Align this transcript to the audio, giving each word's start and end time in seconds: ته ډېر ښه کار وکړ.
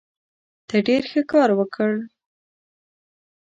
ته 0.67 0.75
ډېر 0.87 1.03
ښه 1.11 1.21
کار 1.31 1.49
وکړ. 1.59 1.91